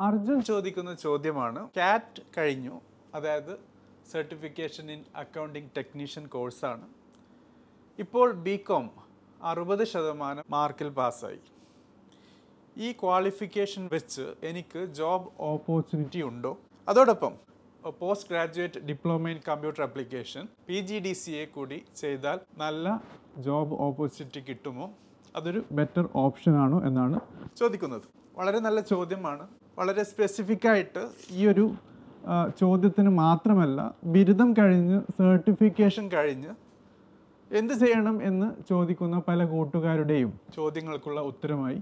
അർജുൻ 0.00 0.42
ചോദിക്കുന്ന 0.42 0.94
ചോദ്യമാണ്. 0.94 1.68
കാറ്റ് 1.76 2.22
കഴിഞ്ഞു. 2.38 2.80
അതായത് 3.14 3.58
സർട്ടിഫിക്കേഷൻ 4.12 4.90
ഇൻ 4.90 5.04
അക്കൗണ്ടിംഗ് 5.16 5.70
ടെക്നീഷ്യൻ 5.76 6.26
കോഴ്സാണ് 6.26 6.86
ഇപ്പോൾ 7.98 8.32
ബി 8.32 8.56
കോം 8.56 8.90
അറുപത് 9.42 9.84
ശതമാനം 9.84 10.44
മാർക്കിൽ 10.50 10.88
പാസ്സായി. 10.88 11.38
ഈ 12.76 12.92
ക്വാളിഫിക്കേഷൻ 12.92 13.88
വെച്ച് 13.92 14.34
എനിക്ക് 14.42 14.84
ജോബ് 14.84 15.28
ഓപ്പർച്യൂണിറ്റി 15.40 16.22
ഉണ്ടോ? 16.22 16.58
അതോടൊപ്പം 16.88 17.32
post 17.98 18.28
graduate 18.30 18.80
diploma 18.80 19.28
in 19.28 19.40
computer 19.48 19.82
application 19.82 20.48
P 20.68 20.74
G 20.80 20.98
D 20.98 21.12
C 21.12 21.30
A 21.30 21.44
കൂടി 21.46 21.84
ചെയ്താൽ 21.96 22.38
നല്ല 22.58 23.02
ജോബ് 23.38 23.74
ഓപ്പർച്യൂണിറ്റി 23.74 24.40
കിട്ടുമോ? 24.48 24.90
അതൊരു 25.36 25.64
ബെറ്റർ 25.72 26.08
ഓപ്ഷനാണോ 26.16 26.82
എന്നാണ് 26.86 27.20
ചോദിക്കുന്നത്. 27.56 28.02
വളരെ 28.34 28.58
നല്ല 28.58 28.80
ചോദ്യമാണ്. 28.80 29.48
വളരെ 29.78 30.02
സ്പെസിഫിക് 30.10 30.66
ആയിട്ട് 30.72 31.02
ഈ 31.30 31.46
ഒരു 31.52 31.64
ചോദ്യത്തിന് 32.60 33.10
മാത്രമല്ല 33.24 33.80
ബിരുദം 34.14 34.50
കഴിഞ്ഞ് 34.58 34.98
സർട്ടിഫിക്കേഷൻ 35.18 36.04
കഴിഞ്ഞ് 36.08 36.52
എന്ത് 37.50 37.74
ചെയ്യണം 37.82 38.16
എന്ന് 38.28 38.48
ചോദിക്കുന്ന 38.70 39.16
പല 39.28 39.44
കൂട്ടുകാരുടെയും 39.44 40.32
ചോദ്യങ്ങൾക്കുള്ള 40.56 41.20
ഉത്തരമായി 41.30 41.78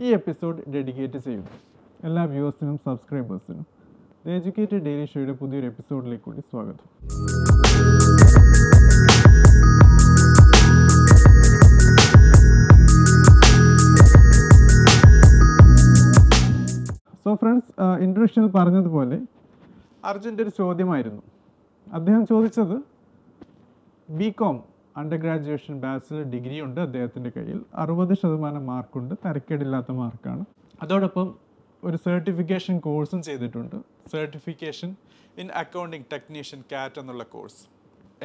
ഈ 0.00 0.08
എപ്പിസോഡ് 0.18 0.58
ഡെഡിക്കേറ്റ് 0.74 1.18
ചെയ്യും. 1.18 1.46
എല്ലാ 2.04 2.24
വ്യൂവേഴ്സിനും 2.24 2.76
സബ്സ്ക്രൈബേഴ്സിനും 2.86 3.66
എഡ്യൂക്കേറ്റഡ് 4.36 4.82
ഡെയിലി 4.88 5.06
ഷോയുടെ 5.14 5.32
പുതിയൊരു 5.32 5.66
എപ്പിസോഡിലേക്ക് 5.66 6.24
കൂടി 6.24 6.42
സ്വാഗതം. 6.50 6.84
ഇൻട്രൊഡക്ഷനിൽ 18.26 18.50
പറഞ്ഞതുപോലെ 18.58 19.16
അർജുന്റെ 20.10 20.42
ഒരു 20.44 20.52
ചോദ്യമായിരുന്നു. 20.58 21.22
അദ്ദേഹം 21.86 22.22
ചോദിച്ചത് 22.30 22.74
B 24.18 24.28
com 24.38 24.56
under 25.00 25.18
graduation 25.24 25.74
bachelor 25.84 26.24
degree 26.32 26.56
ഉണ്ട് 26.66 26.80
അദ്ദേഹത്തിന്റെ 26.86 27.30
കയ്യിൽ. 27.36 27.58
അറുപത് 27.82 28.14
ശതമാനം 28.22 28.64
മാർക്കുണ്ട് 28.70 29.14
തരക്കേടില്ലാത്ത 29.24 29.90
മാർക്കാണ്. 30.00 30.44
അതോടൊപ്പം 30.84 31.28
ഒരു 31.82 31.98
സർട്ടിഫിക്കേഷൻ 32.06 32.76
കോഴ്സും 32.86 33.22
ചെയ്തിട്ടുണ്ട്. 33.28 33.76
Certification 34.14 34.90
in 35.42 35.48
accounting 35.62 36.08
technician 36.14 36.62
CAT 36.72 37.00
എന്നുള്ള 37.02 37.26
course 37.36 37.62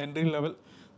entry 0.04 0.26
level 0.34 0.54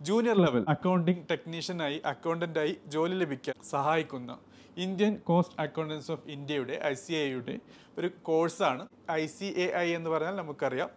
junior 0.08 0.38
level 0.46 0.64
accounting 0.76 1.24
ടെക്നീഷ്യനായി 1.32 1.98
അക്കൗണ്ടന്റായി 2.14 2.74
ജോലി 2.96 3.16
ലഭിക്കാൻ 3.24 3.56
സഹായിക്കുന്ന 3.74 4.32
ഇന്ത്യൻ 4.76 5.20
കോസ്റ്റ് 5.24 5.56
അക്കൗണ്ടൻസ് 5.62 6.10
ഓഫ് 6.12 6.28
ഇന്ത്യയുടെ 6.28 6.80
ഐ 6.84 6.94
സി 6.94 7.12
എയുടെ 7.14 7.60
ഒരു 7.98 8.10
കോഴ്സാണ് 8.22 8.84
ഐ 9.12 9.26
സി 9.26 9.48
എ 9.64 9.66
ഐ 9.76 9.88
എന്ന് 9.94 10.10
പറഞ്ഞാൽ 10.10 10.36
നമുക്കറിയാം. 10.36 10.90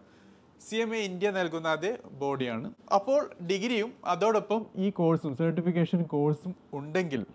സി 0.66 0.76
എം 0.76 0.94
എ 0.96 1.00
ഇന്ത്യ 1.08 1.30
നൽകുന്ന 1.30 1.68
അതേ 1.68 1.98
ബോഡിയാണ് 2.20 2.68
അപ്പോൾ 2.94 3.20
ഡിഗ്രിയും 3.50 3.92
അതോടൊപ്പം 4.04 4.66
ഈ 4.76 4.90
കോഴ്സും 4.90 5.36
സർട്ടിഫിക്കേഷൻ 5.36 6.02
കോഴ്സും 6.02 6.54
ഉണ്ടെങ്കിൽ 6.72 7.26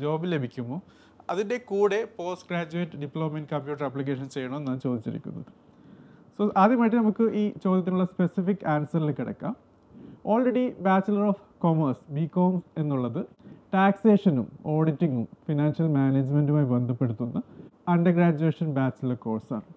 ജോബ് 0.00 0.26
ലഭിക്കുമോ? 0.32 0.76
അതിന്റെ 1.30 1.56
കൂടെ 1.70 2.08
post 2.16 2.48
graduate 2.48 2.96
diploma 2.96 3.38
in 3.38 3.46
computer 3.52 3.84
application 3.84 4.28
ചെയ്യണമെന്നാണ് 4.28 4.80
ചോദിച്ചിരിക്കുന്നത്. 4.80 5.50
സോ 6.36 6.52
ആദ്യമായിട്ട് 6.56 6.96
നമുക്ക് 6.96 7.24
ഈ 7.40 7.52
ചോദ്യത്തിനുള്ള 7.64 8.04
സ്പെസിഫിക് 8.04 8.64
ആൻസറിൽ 8.74 9.10
കിടക്കാം. 9.10 9.56
Already 10.26 10.64
bachelor 10.86 11.24
of 11.32 11.42
commerce 11.58 12.02
B 12.16 12.24
com 12.36 12.62
എന്നുള്ളത് 12.78 13.20
ടാക്സേഷനും 13.74 14.46
ഓഡിറ്റിങ്ങും 14.74 15.26
ഫിനാൻഷ്യൽ 15.46 15.88
മാനേജ്മെന്റുമായി 15.96 16.68
ബന്ധപ്പെടുത്തുന്ന 16.74 17.38
അണ്ടർ 17.92 18.12
ഗ്രാജുവേഷൻ 18.18 18.68
ബാച്ചിലർ 18.78 19.18
കോഴ്സാണ് 19.24 19.68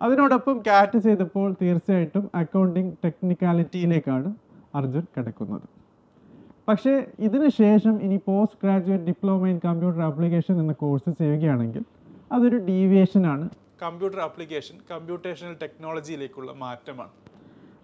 അതിനോടൊപ്പം 0.00 0.56
കാറ്റ് 0.68 0.98
ചെയ്തപ്പോൾ 1.06 1.48
തീർച്ചയായിട്ടും 1.62 2.24
അക്കൗണ്ടിങ് 2.40 2.92
ടെക്നിക്കാലിറ്റിയിലേക്കാണ് 3.04 4.30
അർജുൻ 4.78 5.04
കിടക്കുന്നത്. 5.16 5.66
പക്ഷേ 6.68 6.92
ഇതിന് 7.26 7.48
ശേഷം 7.60 7.94
ഇനി 8.06 8.18
post 8.26 8.58
graduate 8.62 9.06
diploma 9.10 9.46
in 9.52 9.58
computer 9.68 10.02
application 10.08 10.54
എന്ന 10.62 10.72
കോഴ്സ് 10.82 11.10
ചെയ്യുകയാണെങ്കിൽ 11.20 11.84
അതൊരു 12.36 12.58
ഡീവിയേഷനാണ് 12.68 13.46
കമ്പ്യൂട്ടർ 13.84 14.20
ആപ്ലിക്കേഷൻ 14.28 14.76
കമ്പ്യൂട്ടേഷണൽ 14.92 15.54
ടെക്നോളജിയിലേക്കുള്ള 15.64 16.52
മാറ്റമാണ്. 16.64 17.12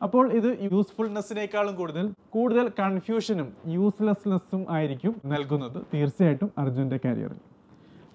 അപ്പോൾ 0.02 0.24
ഇത് 0.32 0.48
യൂസ്ഫുൾനെസ്സിനേക്കാളും 0.72 1.74
കൂടുതൽ 1.76 2.06
കൂടുതൽ 2.30 2.66
കൺഫ്യൂഷനും 2.80 3.48
യൂസ്ലെസ്നെസ്സും 3.68 4.62
ആയിരിക്കും 4.70 5.14
നൽകുന്നത് 5.26 5.78
തീർച്ചയായിട്ടും 5.94 6.50
അർജുന്റെ 6.58 6.98
കരിയറിൽ 7.04 7.40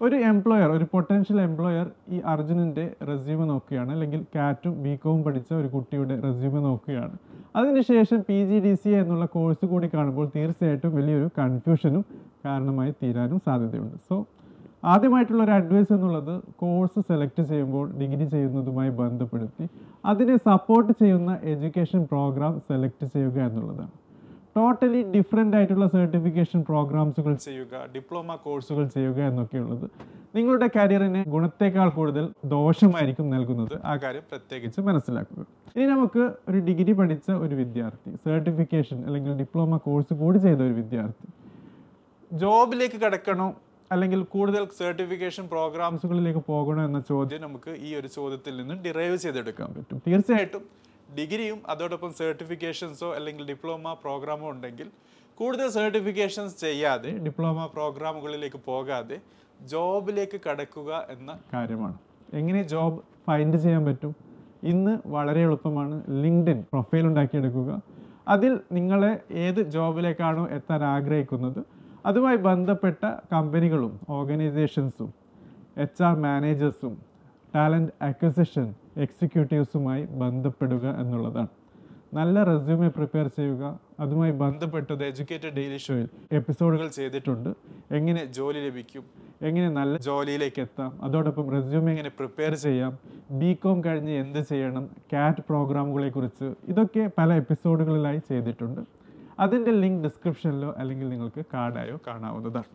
ഒരു 0.02 0.18
എംപ്ലോയർ 0.32 0.70
ഒരു 0.70 0.86
പൊട്ടൻഷ്യൽ 0.92 1.42
എംപ്ലോയർ 1.42 1.88
ഈ 2.10 2.20
അർജുനന്റെ 2.34 2.86
റെസ്യൂമ് 3.10 3.50
നോക്കുകയാണ് 3.50 3.92
അല്ലെങ്കിൽ 3.92 4.22
കാറ്റും 4.36 4.84
ബി 4.84 4.94
പഠിച്ച 5.26 5.50
ഒരു 5.54 5.68
കുട്ടിയുടെ 5.68 6.16
റെസ്യൂമ് 6.28 6.60
നോക്കുകയാണ്. 6.66 7.16
അതിനുശേഷം 7.56 8.20
പി 8.28 8.38
ജി 8.50 8.58
ഡി 8.60 8.74
സി 8.76 8.90
എന്നുള്ള 8.90 9.26
കോഴ്സ് 9.26 9.66
കൂടി 9.66 9.88
കാണുമ്പോൾ 9.94 10.28
തീർച്ചയായിട്ടും 10.36 10.96
വലിയൊരു 10.96 11.30
കൺഫ്യൂഷനും 11.40 12.04
കാരണമായി 12.46 12.92
തീരാനും 13.02 13.40
സാധ്യതയുണ്ട്. 13.48 13.98
സോ 14.10 14.16
ആദ്യമായിട്ടുള്ള 14.84 15.42
ഒരു 15.44 15.52
അഡ്വൈസ് 15.52 15.92
എന്നുള്ളത് 15.94 16.34
കോഴ്സ് 16.62 17.00
സെലക്ട് 17.08 17.42
ചെയ്യുമ്പോൾ 17.42 17.86
ഡിഗ്രി 18.02 18.26
ചെയ്യുന്നതുമായി 18.34 18.90
ബന്ധപ്പെടുത്തി 19.00 19.66
അതിനെ 20.06 20.36
സപ്പോർട്ട് 20.50 20.92
ചെയ്യുന്ന 21.02 21.32
എഡ്യൂക്കേഷൻ 21.54 22.02
പ്രോഗ്രാം 22.12 22.62
സെലക്ട് 22.68 23.06
ചെയ്യുക 23.16 23.40
എന്നുള്ളതാണ്. 23.48 23.92
ടോട്ടലി 24.56 25.02
ഡിഫറെന്റ് 25.16 25.56
ആയിട്ടുള്ള 25.58 25.86
സർട്ടിഫിക്കേഷൻ 25.88 26.62
പ്രോഗ്രാംസുകൾ 26.70 27.34
ചെയ്യുക 27.48 27.84
ഡിപ്ലോമ 27.96 28.36
കോഴ്സുകൾ 28.46 28.86
ചെയ്യുക 28.96 29.20
എന്നൊക്കെയുള്ളത് 29.32 29.86
നിങ്ങളുടെ 30.36 30.68
കരിയറിന് 30.78 31.22
ഗുണത്തേക്കാൾ 31.34 31.90
കൂടുതൽ 31.90 32.26
ദോഷമായിരിക്കും 32.56 33.30
നൽകുന്നത്. 33.36 33.76
ആ 33.86 33.94
കാര്യം 34.04 34.26
പ്രത്യേകിച്ച് 34.32 34.82
മനസ്സിലാക്കുക. 34.82 35.46
ഇനി 35.76 35.86
നമുക്ക് 35.86 36.24
ഒരു 36.50 36.60
ഡിഗ്രി 36.68 36.94
പഠിച്ച 37.00 37.30
ഒരു 37.32 37.56
വിദ്യാർത്ഥി 37.56 38.12
സർട്ടിഫിക്കേഷൻ 38.26 39.00
അല്ലെങ്കിൽ 39.08 39.34
ഡിപ്ലോമ 39.42 39.78
കോഴ്സ് 39.78 40.14
കൂടി 40.14 40.40
ചെയ്ത 40.46 40.62
ഒരു 40.68 40.76
വിദ്യാർത്ഥി 40.82 41.28
ജോബിലേക്ക് 42.32 42.98
കിടക്കണോ 43.06 43.48
അല്ലെങ്കിൽ 43.92 44.24
കൂടുതൽ 44.24 44.68
സർട്ടിഫിക്കേഷൻ 44.78 45.48
പ്രോഗ്രാംസുകളിലേക്ക് 45.48 46.44
പോകണോ 46.48 46.86
എന്ന 46.86 47.00
ചോദ്യം 47.10 47.42
നമുക്ക് 47.42 47.76
ഈ 47.80 47.96
ഒരു 47.96 48.08
ചോദ്യത്തിൽ 48.08 48.58
നിന്ന് 48.58 48.84
ഡിറൈവ് 48.84 49.18
ചെയ്തെടുക്കാൻ 49.18 49.74
പറ്റും. 49.74 50.02
തീർച്ചയായിട്ടും 50.08 50.62
ഡിഗ്രിയും 51.18 51.62
അതോടൊപ്പം 51.68 52.14
സർട്ടിഫിക്കേഷൻസോ 52.14 53.14
അല്ലെങ്കിൽ 53.14 53.48
ഡിപ്ലോമ 53.48 53.94
പ്രോഗ്രാമോ 53.94 54.50
ഉണ്ടെങ്കിൽ 54.50 54.88
കൂടുതൽ 55.36 55.70
സർട്ടിഫിക്കേഷൻസ് 55.70 56.60
ചെയ്യാതെ 56.60 57.18
ഡിപ്ലോമ 57.18 57.66
പ്രോഗ്രാമുകളിലേക്ക് 57.66 58.60
പോകാതെ 58.66 59.20
ജോബിലേക്ക് 59.62 60.42
കടക്കുക 60.50 61.08
എന്ന 61.10 61.40
കാര്യമാണ്. 61.54 61.98
എങ്ങനെ 62.34 62.64
ജോബ് 62.64 63.00
ഫൈൻഡ് 63.28 63.58
ചെയ്യാൻ 63.58 63.86
പറ്റും? 63.86 64.16
ഇന്ന് 64.64 64.98
വളരെ 65.06 65.42
എളുപ്പമാണ്. 65.42 66.04
ലിങ്ക്ഡിൻ 66.10 66.62
പ്രൊഫൈൽ 66.62 67.06
ഉണ്ടാക്കിയെടുക്കുക. 67.08 67.82
അതിൽ 68.28 68.60
നിങ്ങളെ 68.72 69.20
ഏത് 69.32 69.62
ജോബിലേക്കാണോ 69.70 70.48
എത്താൻ 70.50 70.84
ആഗ്രഹിക്കുന്നത്? 70.84 71.79
അതുമായി 72.06 72.38
ബന്ധപ്പെട്ട 72.50 73.04
കമ്പനികളും 73.34 73.94
ഓർഗനൈസേഷൻസും 74.18 75.10
എച്ച് 75.78 76.04
ആർ 76.04 76.16
മാനേജേഴ്സും 76.26 76.94
ടാലന്റ് 77.56 77.94
അക്വസിഷൻ 78.02 78.68
എക്സിക്യൂട്ടീവ്സുമായി 78.98 80.04
ബന്ധപ്പെടുക 80.22 80.86
എന്നുള്ളതാണ്. 81.02 81.52
നല്ല 82.14 82.44
റെസ്യൂമെ 82.44 82.88
പ്രിപ്പയർ 82.88 83.28
ചെയ്യുക 83.28 83.64
അതുമായി 84.04 84.32
ബന്ധപ്പെട്ടത് 84.32 85.04
എഡ്യൂക്കേറ്റഡ് 85.08 85.54
ഡെയിലി 85.58 85.78
ഷോയിൽ 85.78 86.08
എപ്പിസോഡുകൾ 86.32 86.88
ചെയ്തിട്ടുണ്ട്. 86.98 87.50
എങ്ങനെ 87.98 88.26
ജോലി 88.38 88.60
ലഭിക്കും 88.68 89.04
എങ്ങനെ 89.48 89.70
നല്ല 89.70 89.98
ജോലിയിലേക്ക് 89.98 90.62
എത്താം 90.62 90.92
അതോടൊപ്പം 91.04 91.46
റെസ്യൂമെ 91.56 91.92
എങ്ങനെ 91.92 92.12
പ്രിപ്പയർ 92.20 92.54
ചെയ്യാം 92.56 92.94
ബി 93.42 93.52
കോം 93.54 93.78
കഴിഞ്ഞ് 93.86 94.12
എന്ത് 94.12 94.40
ചെയ്യണം 94.52 94.90
കാറ്റ് 95.14 95.42
പ്രോഗ്രാമുകളെ 95.50 96.10
കുറിച്ച് 96.10 96.48
ഇതൊക്കെ 96.68 97.12
പല 97.18 97.34
എപ്പിസോഡുകളിലായി 97.34 98.22
ചെയ്തിട്ടുണ്ട്. 98.30 98.82
അതിന്റെ 99.44 99.72
ലിങ്ക് 99.72 100.04
ഡിസ്ക്രിപ്ഷനിലോ 100.06 100.70
അല്ലെങ്കിൽ 100.82 101.10
നിങ്ങൾക്ക് 101.10 101.44
കാർഡായോ 101.54 101.98
കാണാവുന്നതാണ്. 102.08 102.70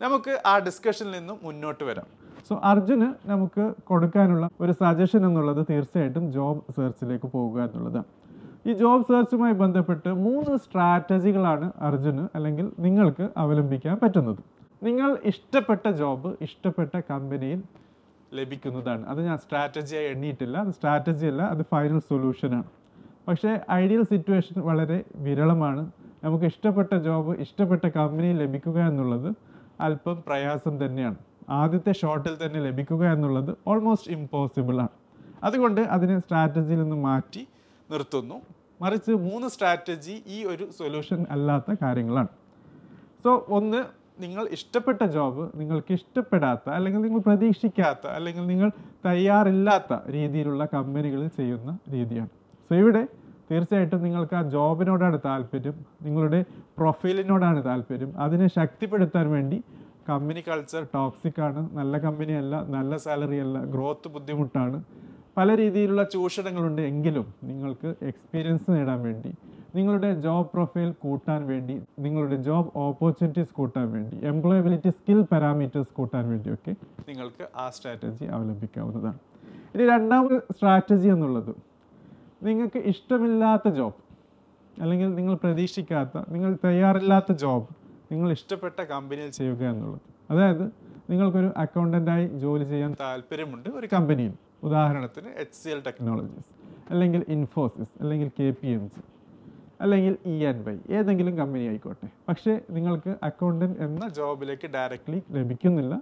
നമുക്ക് 0.00 0.32
ആ 0.46 0.54
ഡിസ്കഷനിൽ 0.68 1.12
നിന്നും 1.18 1.38
മുന്നോട്ട് 1.46 1.84
വരാം. 1.90 2.08
സോ 2.48 2.54
അർജുന് 2.70 3.08
നമുക്ക് 3.30 3.64
കൊടുക്കാനുള്ള 3.90 4.44
ഒരു 4.60 4.72
സജഷൻ 4.82 5.26
എന്നുള്ളത് 5.26 5.66
തീർച്ചയായിട്ടും 5.70 6.32
ജോബ് 6.32 6.62
സെർച്ചിലേക്ക് 6.76 7.28
പോവുക 7.34 7.58
എന്നുള്ളതാണ്. 7.66 8.08
ഈ 8.68 8.72
ജോബ് 8.72 9.04
സെർച്ചുമായി 9.10 9.54
ബന്ധപ്പെട്ട് 9.64 10.10
മൂന്ന് 10.26 10.54
സ്ട്രാറ്റജികളാണ് 10.64 11.66
അർജുന് 11.88 12.24
അല്ലെങ്കിൽ 12.36 12.66
നിങ്ങൾക്ക് 12.86 13.28
അവലംബിക്കാൻ 13.42 13.94
പറ്റുന്നത്. 14.02 14.40
നിങ്ങൾ 14.88 15.10
ഇഷ്ടപ്പെട്ട 15.30 15.86
ജോബ് 16.00 16.30
ഇഷ്ടപ്പെട്ട 16.46 16.92
കമ്പനിയിൽ 17.10 17.60
ലഭിക്കുന്നതാണ്. 18.38 19.02
അത് 19.12 19.20
ഞാൻ 19.28 19.38
സ്ട്രാറ്റജിയായി 19.44 20.08
എണ്ണിയിട്ടില്ല. 20.14 20.56
അത് 20.64 20.72
സ്ട്രാറ്റജി 20.78 21.26
അല്ല 21.26 21.42
അത് 21.54 21.62
ഫൈനൽ 21.72 21.98
സൊല്യൂഷനാണ് 22.10 22.68
പക്ഷേ 23.28 23.50
ഐഡിയൽ 23.82 24.02
സിറ്റുവേഷൻ 24.12 24.56
വളരെ 24.68 24.98
വിരളമാണ്. 25.26 25.82
നമുക്ക് 26.24 26.46
ഇഷ്ടപ്പെട്ട 26.52 26.92
ജോബ് 27.06 27.32
ഇഷ്ടപ്പെട്ട 27.44 27.84
കമ്പനി 27.98 28.30
ലഭിക്കുക 28.42 28.78
എന്നുള്ളത് 28.90 29.28
അല്പം 29.86 30.16
പ്രയാസം 30.26 30.74
തന്നെയാണ്. 30.84 31.18
ആദ്യത്തെ 31.60 31.92
ഷോട്ടിൽ 32.00 32.34
തന്നെ 32.42 32.60
ലഭിക്കുക 32.68 33.04
എന്നുള്ളത് 33.14 33.52
ഓൾമോസ്റ്റ് 33.70 34.10
ഇമ്പോസിബിളാണ് 34.16 34.94
അതുകൊണ്ട് 35.46 35.80
അതിനെ 35.94 36.16
സ്ട്രാറ്റജിയിൽ 36.24 36.80
നിന്ന് 36.82 36.98
മാറ്റി 37.08 37.42
നിർത്തുന്നു. 37.90 38.36
മറിച്ച് 38.82 39.12
മൂന്ന് 39.28 39.48
സ്ട്രാറ്റജി 39.54 40.14
ഈ 40.34 40.36
ഒരു 40.50 40.66
സൊല്യൂഷൻ 40.78 41.20
അല്ലാത്ത 41.34 41.70
കാര്യങ്ങളാണ്. 41.82 42.30
സോ 43.24 43.30
ഒന്ന് 43.56 43.80
നിങ്ങൾ 44.24 44.44
ഇഷ്ടപ്പെട്ട 44.56 45.02
ജോബ് 45.14 45.44
നിങ്ങൾക്ക് 45.60 45.92
ഇഷ്ടപ്പെടാത്ത 45.98 46.66
അല്ലെങ്കിൽ 46.76 47.00
നിങ്ങൾ 47.06 47.20
പ്രതീക്ഷിക്കാത്ത 47.28 48.04
അല്ലെങ്കിൽ 48.16 48.44
നിങ്ങൾ 48.52 48.68
തയ്യാറില്ലാത്ത 49.06 49.98
രീതിയിലുള്ള 50.16 50.64
കമ്പനികളിൽ 50.74 51.30
ചെയ്യുന്ന 51.38 51.70
രീതിയാണ്. 51.94 52.32
സോ 52.66 52.74
ഇവിടെ 52.82 53.02
തീർച്ചയായിട്ടും 53.50 54.00
നിങ്ങൾക്ക് 54.06 54.34
ആ 54.40 54.42
ജോബിനോടാണ് 54.54 55.18
താല്പര്യം 55.28 55.76
നിങ്ങളുടെ 56.06 56.40
പ്രൊഫൈലിനോടാണ് 56.78 57.60
താല്പര്യം. 57.68 58.10
അതിനെ 58.24 58.48
ശക്തിപ്പെടുത്താൻ 58.58 59.26
വേണ്ടി 59.36 59.58
കമ്പനി 60.08 60.40
കൾച്ചർ 60.48 60.82
ടോക്സിക് 60.94 61.40
ആണ് 61.46 61.60
നല്ല 61.78 61.94
കമ്പനിയല്ല 62.06 62.54
നല്ല 62.76 62.92
സാലറി 63.04 63.38
അല്ല 63.44 63.58
ഗ്രോത്ത് 63.74 64.08
ബുദ്ധിമുട്ടാണ്. 64.14 64.78
പല 65.38 65.48
രീതിയിലുള്ള 65.60 66.02
ചൂഷണങ്ങളുണ്ട് 66.14 66.82
എങ്കിലും 66.90 67.26
നിങ്ങൾക്ക് 67.48 67.88
എക്സ്പീരിയൻസ് 68.10 68.68
നേടാൻ 68.76 69.00
വേണ്ടി 69.08 69.30
നിങ്ങളുടെ 69.78 70.08
ജോബ് 70.24 70.48
പ്രൊഫൈൽ 70.54 70.88
കൂട്ടാൻ 71.02 71.40
വേണ്ടി 71.50 71.74
നിങ്ങളുടെ 72.04 72.36
ജോബ് 72.46 72.70
ഓപ്പർച്യൂണിറ്റീസ് 72.84 73.52
കൂട്ടാൻ 73.58 73.86
വേണ്ടി 73.96 74.16
എംപ്ലോയബിലിറ്റി 74.30 74.90
സ്കിൽ 74.96 75.20
പാരാമീറ്റേഴ്സ് 75.32 75.92
കൂട്ടാൻ 75.98 76.24
വേണ്ടിയൊക്കെ 76.32 76.72
നിങ്ങൾക്ക് 77.10 77.44
ആ 77.62 77.66
സ്ട്രാറ്റജി 77.76 78.24
അവലംബിക്കാവുന്നതാണ്. 78.36 79.20
ഇനി 79.74 79.84
രണ്ടാമത് 79.94 80.36
സ്ട്രാറ്റജി 80.56 81.08
എന്നുള്ളത്. 81.16 81.52
നിങ്ങൾക്ക് 82.46 82.80
ഇഷ്ടമില്ലാത്ത 82.90 83.68
ജോബ് 83.78 83.98
അല്ലെങ്കിൽ 84.82 85.08
നിങ്ങൾ 85.16 85.34
പ്രതീക്ഷിക്കാത്ത 85.42 86.18
നിങ്ങൾ 86.34 86.50
തയ്യാറില്ലാത്ത 86.64 87.32
ജോബ് 87.42 87.66
നിങ്ങൾ 88.12 88.28
ഇഷ്ടപ്പെട്ട 88.36 88.80
കമ്പനിയിൽ 88.92 89.30
ചെയ്യുക 89.38 89.62
എന്നുള്ളത്. 89.72 90.00
അതായത് 90.30 90.64
നിങ്ങൾക്കൊരു 91.10 91.50
അക്കൗണ്ടന്റായി 91.56 92.26
ജോലി 92.44 92.64
ചെയ്യാൻ 92.72 92.90
താല്പര്യമുണ്ട് 93.00 93.68
ഒരു 93.78 93.88
കമ്പനിയിൽ 93.94 94.32
ഉദാഹരണത്തിന് 94.68 95.30
എച്ച് 95.42 95.58
സി 95.62 95.70
എൽ 95.74 95.80
ടെക്നോളജീസ് 95.86 96.48
അല്ലെങ്കിൽ 96.90 97.22
ഇൻഫോസിസ് 97.36 97.94
അല്ലെങ്കിൽ 98.02 98.28
കെ 98.38 98.48
പി 98.60 98.68
എം 98.76 98.84
സി 98.94 99.02
അല്ലെങ്കിൽ 99.84 100.14
ഇ 100.32 100.34
എൻ 100.50 100.58
വൈ 100.66 100.76
ഏതെങ്കിലും 100.96 101.34
കമ്പനി 101.38 101.64
ആയിക്കോട്ടെ. 101.70 102.08
പക്ഷേ 102.28 102.52
നിങ്ങൾക്ക് 102.76 103.12
അക്കൗണ്ടന്റ് 103.28 103.78
എന്ന 103.86 104.08
ജോബിലേക്ക് 104.18 104.68
ഡയറക്റ്റ്ലി 104.76 105.20
ലഭിക്കുന്നില്ല. 105.36 105.94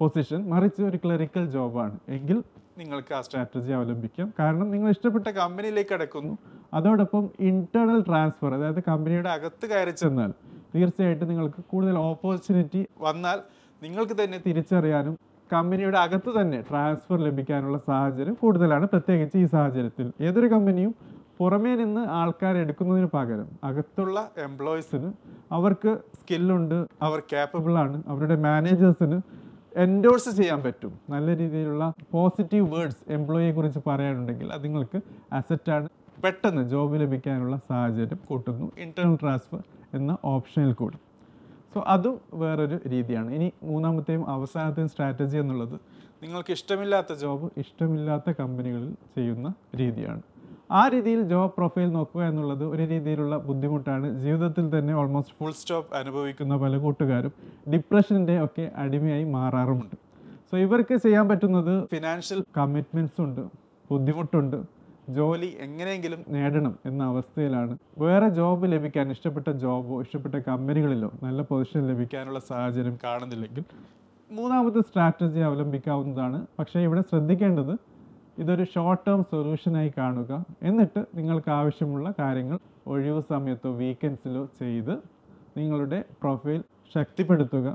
പൊസിഷൻ 0.00 0.40
മറിച്ച് 0.52 0.82
ഒരു 0.82 0.98
ക്ലറിക്കൽ 1.04 1.44
ജോബാണ് 1.56 1.98
എങ്കിൽ 2.16 2.38
നിങ്ങൾക്ക് 2.78 3.12
ആ 3.14 3.20
സ്ട്രാറ്റജി 3.20 3.72
അവലംബിക്കാം. 3.72 4.26
കാരണം 4.40 4.66
നിങ്ങൾ 4.70 4.88
ഇഷ്ടപ്പെട്ട 4.90 5.28
കമ്പനിയിലേക്ക് 5.38 5.94
അടക്കുന്നു 5.94 6.34
അതോടൊപ്പം 6.74 7.24
ഇന്റേണൽ 7.50 8.00
ട്രാൻസ്ഫർ 8.02 8.52
അതായത് 8.54 8.80
കമ്പനിയുടെ 8.88 9.28
അകത്ത് 9.28 9.66
കയറി 9.66 9.94
ചെന്നാൽ 10.02 10.32
തീർച്ചയായിട്ടും 10.74 11.28
നിങ്ങൾക്ക് 11.28 11.60
കൂടുതൽ 11.70 11.96
ഓപ്പർച്യൂണിറ്റി 11.98 12.80
വന്നാൽ 13.00 13.38
നിങ്ങൾക്ക് 13.82 14.14
തന്നെ 14.22 14.38
തിരിച്ചറിയാനും 14.46 15.14
കമ്പനിയുടെ 15.50 15.98
അകത്ത് 15.98 16.30
തന്നെ 16.40 16.58
ട്രാൻസ്ഫർ 16.70 17.18
ലഭിക്കാനുള്ള 17.18 17.78
സാഹചര്യം 17.78 18.36
കൂടുതലാണ്. 18.40 18.86
പ്രത്യേകിച്ച് 18.86 19.36
ഈ 19.38 19.46
സാഹചര്യത്തിൽ 19.46 20.06
ഏതൊരു 20.20 20.48
കമ്പനിയും 20.54 20.92
പുറമേ 21.38 21.72
നിന്ന് 21.74 22.02
ആൾക്കാരെ 22.18 22.58
എടുക്കുന്നതിന് 22.64 23.08
പകരം 23.14 23.48
അകത്തുള്ള 23.64 24.18
എംപ്ലോയീസിന് 24.44 25.08
അവർക്ക് 25.52 25.90
സ്കില്ലുണ്ട് 26.20 26.78
അവർ 27.02 27.18
ക്യാപ്പബിളാണ് 27.32 27.88
ആണ്. 27.88 27.98
അവരുടെ 28.08 28.36
മാനേജേഴ്സിന് 28.46 29.18
എൻഡോഴ്സ് 29.84 30.30
ചെയ്യാൻ 30.36 30.60
പറ്റും. 30.62 30.92
നല്ല 31.10 31.28
രീതിയിലുള്ള 31.36 31.84
പോസിറ്റീവ് 32.12 32.66
വേർഡ്സ് 32.74 33.02
എംപ്ലോയിയെ 33.16 33.52
കുറിച്ച് 33.52 33.80
പറയാനുണ്ടെങ്കിൽ 33.86 34.48
അത് 34.54 34.64
നിങ്ങൾക്ക് 34.64 34.98
അസറ്റാണ് 35.32 35.88
പെട്ടെന്ന് 36.24 36.62
ജോബ് 36.68 37.00
ലഭിക്കാനുള്ള 37.00 37.56
സാഹചര്യം 37.70 38.20
കൂട്ടുന്നു. 38.28 38.66
ഇന്റേണൽ 38.78 39.16
ട്രാൻസ്ഫർ 39.22 39.62
എന്ന 39.94 40.12
ഓപ്ഷനിൽ 40.24 40.72
കൂടി 40.72 40.98
സോ 41.74 41.80
അതും 41.94 42.16
വേറൊരു 42.42 42.76
രീതിയാണ്. 42.92 43.28
ഇനി 43.36 43.48
മൂന്നാമത്തെയും 43.62 44.22
അവസാനത്തെയും 44.30 44.88
സ്ട്രാറ്റജി 44.88 45.36
എന്നുള്ളത് 45.36 45.76
നിങ്ങൾക്ക് 46.22 46.52
ഇഷ്ടമില്ലാത്ത 46.58 47.12
ജോബ് 47.12 47.46
ഇഷ്ടമില്ലാത്ത 47.62 48.30
കമ്പനികളിൽ 48.40 48.92
ചെയ്യുന്ന 49.16 49.48
രീതിയാണ്. 49.80 50.22
ആ 50.70 50.88
രീതിയിൽ 50.88 51.20
ജോബ് 51.22 51.52
പ്രൊഫൈൽ 51.56 51.88
നോക്കുക 51.96 52.22
എന്നുള്ളത് 52.22 52.64
ഒരു 52.64 52.84
രീതിയിലുള്ള 52.92 53.36
ബുദ്ധിമുട്ടാണ്. 53.48 54.06
ജീവിതത്തിൽ 54.22 54.78
തന്നെ 54.78 54.94
ഓൾമോസ്റ്റ് 55.00 55.34
ഫുൾ 55.40 55.52
സ്റ്റോപ്പ് 55.52 55.94
അനുഭവിക്കുന്ന 55.96 56.56
പല 56.56 56.76
കൂട്ടുകാരും 56.76 57.32
ഡിപ്രഷന്റെ 57.72 58.44
ഒക്കെ 58.44 58.64
അടിമയായി 58.76 59.24
മാറാറുമുണ്ട്. 59.36 59.96
സോ 60.50 60.56
ഇവർക്ക് 60.58 60.96
ചെയ്യാൻ 61.04 61.28
പറ്റുന്നത് 61.28 61.88
ഫിനാൻഷ്യൽ 61.94 62.44
കമ്മിറ്റ്മെന്റ്സ് 62.58 63.20
ഉണ്ട് 63.26 63.42
ബുദ്ധിമുട്ടുണ്ട്. 63.90 64.58
ജോലി 65.16 65.56
എങ്ങനെയെങ്കിലും 65.64 66.20
നേടണം 66.28 66.78
എന്ന 66.84 67.02
അവസ്ഥയിലാണ്. 67.04 67.74
വേറെ 67.98 68.28
ജോബ് 68.28 68.72
ലഭിക്കാൻ 68.72 69.10
ഇഷ്ടപ്പെട്ട 69.10 69.48
ജോബോ 69.64 70.00
ഇഷ്ടപ്പെട്ട 70.04 70.36
കമ്പനികളിലോ 70.48 71.10
നല്ല 71.22 71.42
പൊസിഷൻ 71.42 71.82
ലഭിക്കാനുള്ള 71.90 72.38
സാഹചര്യം 72.38 72.98
കാണുന്നില്ലെങ്കിൽ 73.04 73.64
മൂന്നാമത്തെ 74.30 74.80
സ്ട്രാറ്റജി 74.80 75.40
അവലംബിക്കാവുന്നതാണ്. 75.48 76.46
പക്ഷേ 76.58 76.80
ഇവിടെ 76.80 77.02
ശ്രദ്ധിക്കേണ്ടത് 77.10 77.74
ഇതൊരു 78.38 78.64
ഷോർട്ട് 78.64 79.06
ടേം 79.06 79.22
സൊല്യൂഷനായി 79.22 79.92
കാണുക. 79.98 80.44
എന്നിട്ട് 80.62 81.06
നിങ്ങൾക്ക് 81.14 81.50
ആവശ്യമുള്ള 81.50 82.14
കാര്യങ്ങൾ 82.18 82.58
ഒഴിവ് 82.86 83.22
സമയത്തോ 83.30 83.70
വീക്കെൻഡ്സിലോ 83.70 84.48
ചെയ്ത് 84.60 84.94
നിങ്ങളുടെ 85.58 86.04
പ്രൊഫൈൽ 86.22 86.60
ശക്തിപ്പെടുത്തുക. 86.94 87.68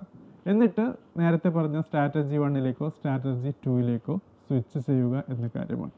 എന്നിട്ട് 0.48 0.94
നേരത്തെ 1.18 1.50
പറഞ്ഞ 1.50 1.80
സ്ട്രാറ്റജി 1.81 2.38
വണ്ണിലേക്കോ 2.38 2.90
സ്ട്രാറ്റജി 2.90 3.52
ടൂയിലേക്കോ 3.66 4.16
സ്വിച്ച് 4.48 4.80
ചെയ്യുക 4.88 5.24
എന്ന 5.30 5.50
കാര്യമാണ്. 5.56 5.92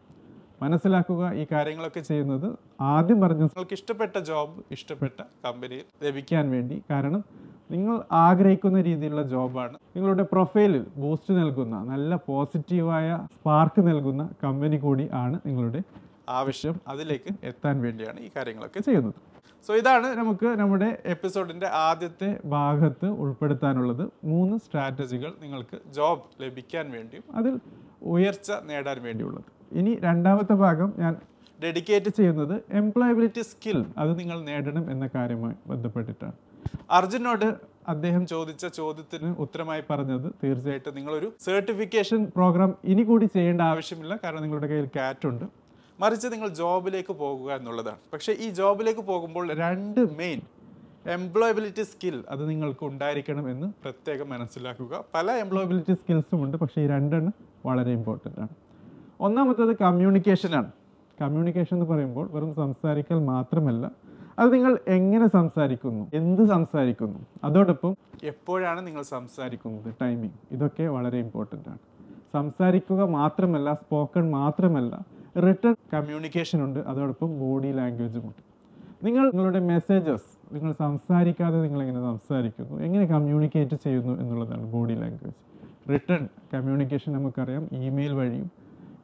മനസ്സിലാക്കുക 0.61 1.31
ഈ 1.33 1.47
കാര്യങ്ങളൊക്കെ 1.51 1.99
ചെയ്യുന്നത് 1.99 2.57
ആദ്യം 2.81 3.21
പറഞ്ഞ 3.21 3.41
നിങ്ങൾക്ക് 3.41 3.73
ഇഷ്ടപ്പെട്ട 3.73 4.17
ജോബ് 4.19 4.63
ഇഷ്ടപ്പെട്ട 4.71 5.19
കമ്പനിയിൽ 5.45 5.85
ലഭിക്കാൻ 6.03 6.51
വേണ്ടി. 6.51 6.83
കാരണം 6.89 7.23
നിങ്ങൾ 7.73 7.95
ആഗ്രഹിക്കുന്ന 8.11 8.81
രീതിയിലുള്ള 8.81 9.23
ജോബാണ്. 9.33 9.75
നിങ്ങളുടെ 9.95 10.23
പ്രൊഫൈലിൽ 10.31 10.83
ബൂസ്റ്റ് 11.01 11.33
നൽകുന്ന 11.39 11.75
നല്ല 11.91 12.15
പോസിറ്റീവായ 12.27 13.09
സ്പാർക്ക് 13.35 13.81
നൽകുന്ന 13.87 14.23
കമ്പനി 14.43 14.77
കൂടി 14.77 15.05
ആണ് 15.23 15.37
നിങ്ങളുടെ 15.45 15.81
ആവശ്യം 16.39 16.75
അതിലേക്ക് 16.87 17.31
എത്താൻ 17.43 17.75
വേണ്ടിയാണ് 17.85 18.19
ഈ 18.19 18.29
കാര്യങ്ങളൊക്കെ 18.35 18.79
ചെയ്യുന്നത്. 18.79 19.17
സോ 19.67 19.71
ഇതാണ് 19.81 20.07
നമുക്ക് 20.19 20.47
നമ്മുടെ 20.61 20.87
എപ്പിസോഡിന്റെ 21.05 21.67
ആദ്യത്തെ 21.87 22.29
ഭാഗത്ത് 22.45 23.07
ഉൾപ്പെടുത്താനുള്ളത്. 23.23 24.05
മൂന്ന് 24.31 24.55
സ്ട്രാറ്റജികൾ 24.57 25.31
നിങ്ങൾക്ക് 25.41 25.77
ജോബ് 25.97 26.25
ലഭിക്കാൻ 26.43 26.85
വേണ്ടിയും 26.91 27.23
അതിൽ 27.39 27.53
ഉയർച്ച 28.13 28.51
നേടാൻ 28.69 28.97
വേണ്ടിയുള്ളത്. 29.03 29.49
ഇനി 29.79 29.91
രണ്ടാമത്തെ 30.07 30.55
ഭാഗം 30.65 30.89
ഞാൻ 31.03 31.13
ഡെഡിക്കേറ്റ് 31.63 32.11
ചെയ്യുന്നത് 32.19 32.55
എംപ്ലോയബിലിറ്റി 32.81 33.43
സ്കിൽ 33.51 33.79
അത് 33.97 34.11
നിങ്ങൾ 34.19 34.37
നേടണം 34.49 34.85
എന്ന 34.91 35.05
കാര്യവുമായി 35.15 35.57
ബന്ധപ്പെട്ടിട്ടാണ്. 35.67 36.37
അർജുനോട് 36.91 37.73
അദ്ദേഹം 37.87 38.27
ചോദിച്ച 38.27 38.65
ചോദ്യത്തിന് 38.65 39.35
ഉത്തരമായി 39.39 39.83
പറഞ്ഞത് 39.89 40.31
തീർച്ചയായിട്ടും 40.43 40.95
നിങ്ങളൊരു 40.95 41.33
സർട്ടിഫിക്കേഷൻ 41.43 42.25
പ്രോഗ്രാം 42.35 42.73
ഇനി 42.83 43.03
കൂടി 43.03 43.25
ചെയ്യേണ്ട 43.25 43.61
ആവശ്യമില്ല. 43.61 44.19
കാരണം 44.23 44.41
നിങ്ങളുടെ 44.41 44.67
കയ്യിൽ 44.67 44.89
കാറ്റ് 44.95 45.27
ഉണ്ട്. 45.27 45.45
മറിച്ച് 45.99 46.27
നിങ്ങൾ 46.27 46.47
ജോബിലേക്ക് 46.47 47.13
പോകുക 47.13 47.51
എന്നുള്ളതാണ്. 47.51 47.97
പക്ഷേ 48.13 48.33
ഈ 48.33 48.49
ജോബിലേക്ക് 48.49 48.99
പോകുമ്പോൾ 48.99 49.53
രണ്ട് 49.53 50.17
മെയിൻ 50.17 50.41
എംപ്ലോയബിലിറ്റി 51.11 51.83
സ്കിൽ 51.83 52.23
അത് 52.29 52.49
നിങ്ങൾക്ക് 52.49 52.85
ഉണ്ടായിരിക്കണം 52.85 53.51
എന്ന് 53.51 53.67
പ്രത്യേകം 53.83 54.29
മനസ്സിലാക്കുക. 54.29 55.03
പല 55.13 55.31
എംപ്ലോയബിലിറ്റി 55.31 55.93
സ്കിൽസും 55.93 56.43
ഉണ്ട്. 56.43 56.57
പക്ഷേ 56.57 56.81
ഈ 56.81 56.87
രണ്ടെണ്ണം 56.87 57.33
വളരെ 57.65 57.91
ഇമ്പോർട്ടന്റ് 57.91 58.39
ആണ്. 58.39 58.53
ഒന്നാമത്തത് 59.19 59.75
കമ്മ്യൂണിക്കേഷനാണ് 59.81 60.71
കമ്മ്യൂണിക്കേഷൻ 61.21 61.75
എന്ന് 61.75 61.85
പറയുമ്പോൾ 61.85 62.29
വെറും 62.31 62.55
സംസാരിക്കൽ 62.55 63.19
മാത്രമല്ല 63.19 63.91
അത് 64.39 64.53
നിങ്ങൾ 64.53 64.79
എങ്ങനെ 64.87 65.27
സംസാരിക്കുന്നു? 65.27 66.11
എന്ത് 66.13 66.43
സംസാരിക്കുന്നു? 66.47 67.19
അതോടൊപ്പം 67.43 67.95
എപ്പോഴാണ് 68.23 68.87
നിങ്ങൾ 68.87 69.01
സംസാരിക്കുന്നത്? 69.01 69.93
ടൈമിംഗ് 70.01 70.33
ഇതൊക്കെ 70.51 70.83
വളരെ 70.87 71.17
ഇമ്പോർട്ടന്റ് 71.19 71.69
ആണ്. 71.69 71.77
സംസാരിക്കുക 72.33 73.01
മാത്രമല്ല 73.03 73.73
സ്പോക്കൺ 73.73 74.31
മാത്രമല്ല 74.31 75.05
റിട്ടേൺ 75.37 75.75
കമ്മ്യൂണിക്കേഷൻ 75.93 76.63
ഉണ്ട്. 76.63 76.79
അതോടൊപ്പം 76.79 77.39
ബോഡി 77.39 77.71
ലാംഗ്വേജും 77.71 78.23
ഉണ്ട്. 78.25 78.41
നിങ്ങൾ 79.05 79.25
നിങ്ങളുടെ 79.27 79.59
മെസ്സേജസ് 79.59 80.29
നിങ്ങൾ 80.53 80.73
സംസാരിക്കാതെ 80.73 81.61
നിങ്ങൾ 81.61 81.81
എങ്ങനെ 81.81 82.01
സംസാരിക്കുന്നു? 82.01 82.81
എങ്ങനെ 82.81 83.05
കമ്മ്യൂണിക്കേറ്റ് 83.05 83.75
ചെയ്യുന്നു 83.75 84.13
എന്നുള്ളതാണ് 84.21 84.71
ബോഡി 84.71 84.93
ലാംഗ്വേജ് 84.93 85.39
റിട്ടേൺ 85.91 86.29
കമ്മ്യൂണിക്കേഷൻ 86.53 87.13
നമുക്കറിയാം 87.13 87.69
ഇമെയിൽ 87.73 88.13
വഴിയും. 88.13 88.51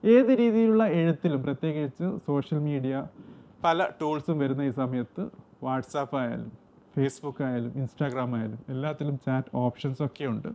ഏത് 0.06 0.32
രീതിയിലുള്ള 0.40 0.86
എഴുത്തിലും 0.88 1.44
പ്രത്യേകിച്ച് 1.44 2.18
സോഷ്യൽ 2.28 2.60
മീഡിയ 2.60 3.08
പല 3.63 3.88
ടൂൾസും 4.01 4.39
വരുന്ന 4.39 4.62
ഈ 4.62 4.72
സമയത്ത് 4.72 5.28
വാട്സാപ്പ് 5.63 6.18
ആയാലും 6.18 6.51
ഫേസ്ബുക്ക് 6.96 7.44
ആയാലും 7.44 7.74
ഇൻസ്റ്റാഗ്രാം 7.75 8.36
ആയാലും 8.36 8.60
എല്ലാത്തിലും 8.70 9.18
ചാറ്റ് 9.18 9.48
ഓപ്ഷൻസ് 9.56 10.04
ഒക്കെ 10.04 10.25
ഉണ്ട്. 10.25 10.48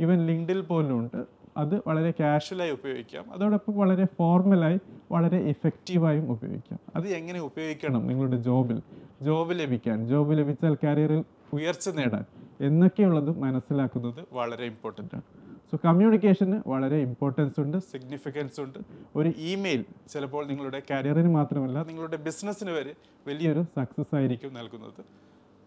ഈവൻ 0.00 0.26
ലിങ്ക്ഡിൽ 0.26 0.60
പോലും 0.60 0.98
ഉണ്ട്. 0.98 1.24
അത് 1.56 1.82
വളരെ 1.86 2.14
കാഷ്വലായി 2.20 2.70
ഉപയോഗിക്കാം. 2.70 3.32
അതോടൊപ്പം 3.32 3.76
വളരെ 3.76 4.06
ഫോർമലായി 4.18 4.78
വളരെ 5.12 5.36
ഇഫക്റ്റീവായും 5.36 6.32
ഉപയോഗിക്കാം. 6.32 6.78
അത് 6.96 7.08
എങ്ങനെ 7.08 7.40
ഉപയോഗിക്കണം 7.40 8.06
നിങ്ങളുടെ 8.06 8.36
ജോബിൽ? 8.36 8.82
ജോബ് 9.22 9.58
ലഭിക്കാൻ. 9.58 10.08
ജോബ് 10.08 10.38
ലഭിച്ചാൽ 10.38 10.76
കരിയറിൽ 10.84 11.24
ഉയർച്ച 11.52 11.88
നേടാൻ. 11.88 12.24
എന്നൊക്കെയുള്ളത് 12.60 13.38
മനസ്സിലാക്കുന്നത് 13.38 14.24
വളരെ 14.32 14.64
ഇമ്പോർട്ടന്റ് 14.64 15.16
ആണ്. 15.16 15.41
സോ 15.72 15.78
കമ്മ്യൂണിക്കേഷന് 15.84 16.62
വളരെ 16.66 16.96
ഇമ്പോർട്ടൻസ് 16.96 17.60
ഉണ്ട് 17.60 17.78
സിഗ്നിഫിക്കൻസ് 17.78 18.60
ഉണ്ട്. 18.60 18.78
ഒരു 19.16 19.28
ഇമെയിൽ 19.28 19.84
ചിലപ്പോൾ 20.08 20.46
നിങ്ങളുടെ 20.46 20.82
കരിയറിന് 20.90 21.30
മാത്രമല്ല 21.34 21.82
നിങ്ങളുടെ 21.82 22.16
ബിസിനസ്സിന് 22.16 22.70
വരെ 22.70 22.94
വലിയൊരു 23.28 23.62
സക്സസ് 23.62 24.14
ആയിരിക്കും 24.14 24.54
നൽകുന്നത്. 24.54 25.00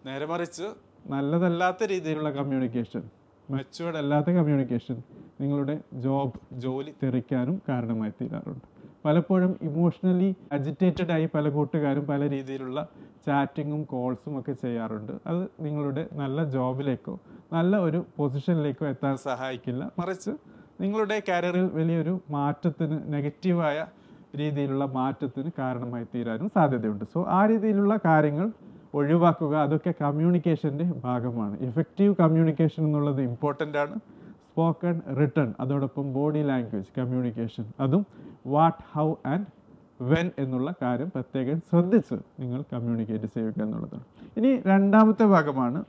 നേരെ 0.06 0.26
മറിച്ച് 0.26 0.68
നല്ലതല്ലാത്ത 1.08 1.84
രീതിയിലുള്ള 1.84 2.32
കമ്മ്യൂണിക്കേഷൻ 2.32 3.04
മെച്ചുവേർഡ് 3.50 3.98
അല്ലാത്ത 3.98 4.30
കമ്മ്യൂണിക്കേഷൻ 4.30 5.04
നിങ്ങളുടെ 5.42 5.80
ജോബ് 5.94 6.60
ജോലി 6.60 6.94
തെറിക്കാനും 7.04 7.62
കാരണമായി 7.70 8.12
തീരാറുണ്ട്. 8.22 8.75
പലപ്പോഴും 9.06 9.60
ഇമോഷണലി 9.62 10.36
അജിറ്റേറ്റഡ് 10.52 11.12
ആയി 11.12 11.30
പല 11.36 11.50
കൂട്ടുകാരും 11.50 12.06
പല 12.08 12.30
രീതിയിലുള്ള 12.30 12.88
ചാറ്റിങ്ങും 13.26 13.84
കോൾസും 13.84 14.40
ഒക്കെ 14.40 14.52
ചെയ്യാറുണ്ട്. 14.52 15.12
അത് 15.28 15.48
നിങ്ങളുടെ 15.60 16.08
നല്ല 16.14 16.44
ജോബിലേക്കോ 16.44 17.20
നല്ല 17.54 17.78
ഒരു 17.78 18.06
പൊസിഷനിലേക്കോ 18.18 18.88
എത്താൻ 18.88 19.18
സഹായിക്കില്ല. 19.18 19.92
മറിച്ച് 20.00 20.32
നിങ്ങളുടെ 20.82 21.22
കരിയറിൽ 21.30 21.70
വലിയൊരു 21.74 22.20
മാറ്റത്തിന് 22.30 23.14
നെഗറ്റീവായ 23.14 23.86
രീതിയിലുള്ള 24.38 24.86
മാറ്റത്തിന് 24.86 25.52
കാരണമായി 25.60 26.06
തീരാനും 26.16 26.52
സാധ്യതയുണ്ട്. 26.56 27.06
സോ 27.14 27.26
ആ 27.30 27.46
രീതിയിലുള്ള 27.46 28.00
കാര്യങ്ങൾ 28.06 28.52
ഒഴിവാക്കുക 28.94 29.56
അതൊക്കെ 29.58 29.94
കമ്മ്യൂണിക്കേഷന്റെ 30.02 30.92
ഭാഗമാണ്. 31.04 31.60
ഇഫക്റ്റീവ് 31.60 32.16
കമ്മ്യൂണിക്കേഷൻ 32.20 32.84
എന്നുള്ളത് 32.84 33.22
ഇമ്പോർട്ടന്റ് 33.22 33.78
ആണ്. 33.78 33.96
സ്പോക്കൺ 34.50 35.02
റിട്ടേൺ 35.20 35.54
അതോടൊപ്പം 35.60 36.14
ബോഡി 36.14 36.42
ലാംഗ്വേജ് 36.44 37.00
കമ്മ്യൂണിക്കേഷൻ 37.00 37.66
അതും 37.80 38.06
വാട്ട് 38.46 38.84
ഹൗ 38.92 39.16
ആൻഡ് 39.26 39.46
വെൻ 40.02 40.32
എന്നുള്ള 40.40 40.74
കാര്യം 40.82 41.10
പ്രത്യേകം 41.10 41.60
ശ്രദ്ധിച്ച് 41.60 42.16
നിങ്ങൾ 42.40 42.64
കമ്മ്യൂണിക്കേറ്റ് 42.74 43.26
ചെയ്യുക 43.26 43.62
എന്നുള്ളതാണ് 43.62 44.04
ഇനി 44.38 44.62
രണ്ടാമത്തെ 44.66 45.24
ഭാഗമാണ് 45.24 45.84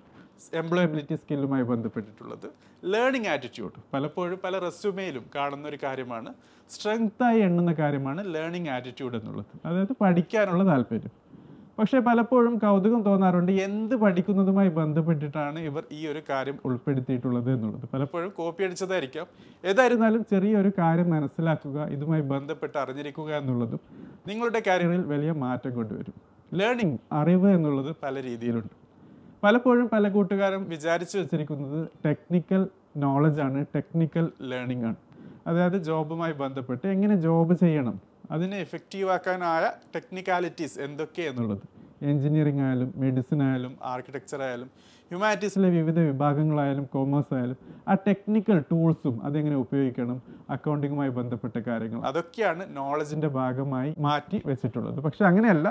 എംപ്ലോയബിലിറ്റി 0.54 1.14
സ്കില്ലുമായി 1.14 1.62
ബന്ധപ്പെട്ടിട്ടുള്ളത്. 1.62 2.48
ലേണിംഗ് 2.84 3.28
ആറ്റിറ്റ്യൂഡ് 3.28 3.72
പലപ്പോഴും 3.94 4.38
പല 4.44 4.58
റെസ്യൂമയിലും 4.58 5.24
കാണുന്ന 5.34 5.68
ഒരു 5.68 5.78
കാര്യമാണ് 5.82 6.34
സ്ട്രെങ്തായി 6.70 7.40
എണ്ണുന്ന 7.40 7.72
കാര്യമാണ് 7.72 8.34
ലേണിംഗ് 8.34 8.68
ആറ്റിറ്റ്യൂഡ് 8.68 9.16
എന്നുള്ളത്. 9.16 9.46
അതായത് 9.66 9.92
പഠിക്കാനുള്ള 10.00 10.64
താല്പര്യം. 10.64 11.25
പക്ഷേ 11.78 11.98
പലപ്പോഴും 11.98 12.58
കൗതുകം 12.58 13.02
തോന്നാറുണ്ട് 13.02 13.52
എന്ത് 13.52 13.94
പഠിക്കുന്നതുമായി 13.94 14.68
ബന്ധപ്പെട്ടിട്ടാണ് 14.68 15.58
ഇവർ 15.58 15.82
ഈ 15.92 16.06
ഒരു 16.06 16.22
കാര്യം 16.30 16.58
ഉൾപ്പെടുത്തിയിട്ടുള്ളത് 16.64 17.50
എന്നുള്ളത്. 17.52 17.88
പലപ്പോഴും 17.94 18.32
കോപ്പി 18.36 18.64
അടിച്ചതായിരിക്കാം. 18.64 19.26
ഏതായിരുന്നാലും 19.64 20.24
ചെറിയൊരു 20.30 20.72
കാര്യം 20.78 21.10
മനസ്സിലാക്കുക 21.10 21.84
ഇതുമായി 21.86 22.22
ബന്ധപ്പെട്ട് 22.22 22.78
അറിഞ്ഞിരിക്കുക 22.78 23.30
എന്നുള്ളതും 23.36 23.80
നിങ്ങളുടെ 24.28 24.62
കരിയറിൽ 24.66 25.04
വലിയ 25.06 25.32
മാറ്റം 25.32 25.74
കൊണ്ടുവരും. 25.74 26.14
ലേണിംഗ് 26.54 26.98
അറിവ് 27.12 27.50
എന്നുള്ളത് 27.50 27.96
പല 28.02 28.22
രീതിയിലുണ്ട്. 28.22 28.74
പലപ്പോഴും 29.42 29.88
പല 29.88 30.08
കൂട്ടുകാരും 30.08 30.68
വിചാരിച്ചു 30.68 31.18
വെച്ചിരിക്കുന്നത് 31.18 31.88
ടെക്നിക്കൽ 32.06 32.66
നോളജാണ് 32.96 33.66
ടെക്നിക്കൽ 33.76 34.28
ലേണിംഗ് 34.42 34.84
ആണ്. 34.84 34.96
അതായത് 35.46 35.82
ജോബുമായി 35.82 36.32
ബന്ധപ്പെട്ട് 36.32 36.86
എങ്ങനെ 36.86 37.16
ജോബ് 37.16 37.54
ചെയ്യണം 37.54 38.15
അതിനെ 38.30 38.56
എഫക്റ്റീവാക്കാനായ 38.58 39.64
ടെക്നിക്കാലിറ്റീസ് 39.94 40.78
എന്തൊക്കെ 40.80 41.22
എന്നുള്ളത്? 41.22 41.64
എഞ്ചിനീയറിംഗ് 42.02 42.62
ആയാലും 42.64 42.88
മെഡിസിൻ 42.96 43.40
ആയാലും 43.42 43.72
ആർക്കിടെക്ചർ 43.92 44.40
ആയാലും 44.42 44.68
ഹ്യൂമാനിറ്റീസിലെ 45.10 45.68
വിവിധ 45.76 45.98
വിഭാഗങ്ങളായാലും 46.08 46.84
കോമേഴ്സ് 46.94 47.32
ആയാലും 47.34 47.58
ആ 47.88 47.94
ടെക്നിക്കൽ 48.06 48.58
ടൂൾസും 48.70 49.14
അതെങ്ങനെ 49.26 49.56
ഉപയോഗിക്കണം 49.56 50.18
അക്കൗണ്ടിങ്ങുമായി 50.50 51.12
ബന്ധപ്പെട്ട 51.18 51.56
കാര്യങ്ങൾ 51.68 52.00
അതൊക്കെയാണ് 52.10 52.64
നോളജിന്റെ 52.76 53.28
ഭാഗമായി 53.38 53.90
മാറ്റി 53.98 54.40
വെച്ചിട്ടുള്ളത്. 54.50 54.98
പക്ഷെ 55.00 55.24
അങ്ങനെയല്ല 55.24 55.68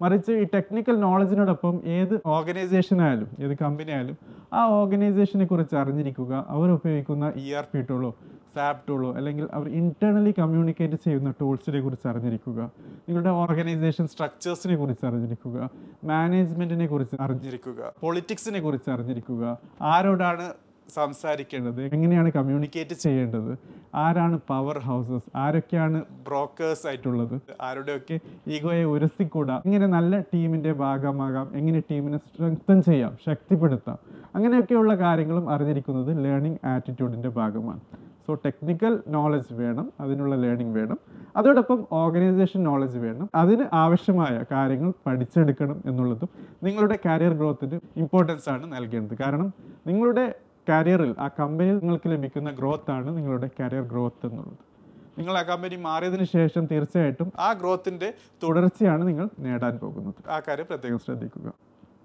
മറിച്ച് 0.00 0.32
ഈ 0.32 0.44
ടെക്നിക്കൽ 0.54 0.96
നോളജിനോടൊപ്പം 1.00 1.74
ഏത് 1.96 2.14
ഓർഗനൈസേഷൻ 2.36 2.98
ആയാലും 3.02 3.28
ഏത് 3.44 3.54
കമ്പനി 3.54 3.90
ആയാലും 3.90 4.16
ആ 4.52 4.62
ഓർഗനൈസേഷനെ 4.78 5.44
കുറിച്ച് 5.44 5.76
അറിഞ്ഞിരിക്കുക 5.82 6.32
അവർ 6.48 6.70
ഉപയോഗിക്കുന്ന 6.78 7.26
ഇ 7.42 7.46
ആർ 7.58 7.66
പി 7.74 7.80
ടൂളോ 7.90 8.10
സാപ്പ് 8.54 8.88
ടൂളോ 8.88 9.14
അല്ലെങ്കിൽ 9.14 9.48
അവർ 9.52 9.68
ഇന്റേർണലി 9.68 10.34
കമ്മ്യൂണിക്കേറ്റ് 10.38 10.94
ചെയ്യുന്ന 10.94 11.34
ടൂൾസിനെ 11.40 11.80
കുറിച്ച് 11.80 12.08
അറിഞ്ഞിരിക്കുക. 12.08 12.70
നിങ്ങളുടെ 12.78 13.30
ഓർഗനൈസേഷൻ 13.30 14.06
സ്ട്രക്ചേഴ്സിനെ 14.06 14.76
കുറിച്ച് 14.76 15.06
അറിഞ്ഞിരിക്കുക. 15.06 15.70
മാനേജ്മെന്റിനെ 16.04 16.86
കുറിച്ച് 16.86 17.16
അറിഞ്ഞിരിക്കുക. 17.20 17.92
പൊളിറ്റിക്സിനെ 18.00 18.60
കുറിച്ച് 18.60 18.90
അറിഞ്ഞിരിക്കുക. 18.90 19.58
ആരോടാണ് 19.82 20.52
സംസാരിക്കേണ്ടത്? 20.94 21.82
എങ്ങനെയാണ് 21.82 22.32
കമ്മ്യൂണിക്കേറ്റ് 22.32 22.94
ചെയ്യേണ്ടത്? 22.94 23.58
ആരാണ് 23.94 24.40
പവർ 24.48 24.78
ഹൗസസ് 24.78 25.36
ആരൊക്കെയാണ് 25.36 26.02
ബ്രോക്കേഴ്സ് 26.26 26.86
ആയിട്ടുള്ളത്? 26.86 27.40
ആരുടെയൊക്കെ 27.60 28.20
ഈഗോയെ 28.46 28.84
ഉരസിക്കൂടാ? 28.84 29.62
ഇങ്ങനെ 29.64 29.86
നല്ല 29.86 30.20
ടീമിന്റെ 30.20 30.72
ഭാഗമാകാം. 30.72 31.56
എങ്ങനെ 31.56 31.80
ടീമിനെ 31.80 32.18
സ്ട്രെങ്തൻ 32.18 32.82
ചെയ്യാം? 32.82 33.16
ശക്തിപ്പെടുത്താം. 33.26 33.98
അങ്ങനെയൊക്കെയുള്ള 34.34 34.94
കാര്യങ്ങളും 34.94 35.50
അറിഞ്ഞിരിക്കുന്നത് 35.50 36.24
ലേണിംഗ് 36.24 36.66
ആറ്റിറ്റ്യൂഡിന്റെ 36.66 37.28
ഭാഗമാണ്. 37.28 37.80
സോ 38.26 38.34
ടെക്നിക്കൽ 38.34 39.02
നോളജ് 39.08 39.54
വേണം 39.54 39.92
അതിനുള്ള 40.00 40.34
ലേണിംഗ് 40.34 40.78
വേണം. 40.78 40.98
അതോടൊപ്പം 41.36 41.86
ഓർഗനൈസേഷൻ 41.92 42.62
നോളജ് 42.62 42.98
വേണം. 42.98 43.30
അതിന് 43.34 43.64
ആവശ്യമായ 43.72 44.44
കാര്യങ്ങൾ 44.50 44.92
പഠിച്ചെടുക്കണം 45.06 45.82
എന്നുള്ളതും 45.86 46.28
നിങ്ങളുടെ 46.62 46.98
കരിയർ 47.06 47.32
ഗ്രോത്തിന് 47.32 47.80
ഇമ്പോർട്ടൻസ് 47.96 48.48
ആണ് 48.48 48.72
നൽകേണ്ടത്. 48.72 49.18
കാരണം 49.18 49.52
നിങ്ങളുടെ 49.86 50.34
കരിയറിൽ 50.68 51.14
ആ 51.18 51.28
കമ്പനിയിൽ 51.28 51.78
നിങ്ങൾക്ക് 51.78 52.10
ലഭിക്കുന്ന 52.10 52.50
ഗ്രോത്ത് 52.50 52.90
ആണ് 52.90 53.16
നിങ്ങളുടെ 53.16 53.50
കരിയർ 53.60 53.82
ഗ്രോത്ത് 53.82 54.26
എന്നുള്ളത്. 54.26 54.72
നിങ്ങൾ 55.18 55.38
ആ 55.38 55.42
കമ്പനി 55.42 55.76
മാറിയതിന് 55.76 56.24
ശേഷം 56.24 56.66
തീർച്ചയായിട്ടും 56.66 57.32
ആ 57.38 57.52
ഗ്രോത്തിന്റെ 57.52 58.14
തുടർച്ചയാണ് 58.42 59.08
നിങ്ങൾ 59.08 59.28
നേടാൻ 59.38 59.78
പോകുന്നത്. 59.78 60.30
ആ 60.30 60.40
കാര്യം 60.48 60.66
പ്രത്യേകം 60.70 60.98
ശ്രദ്ധിക്കുക. 60.98 61.52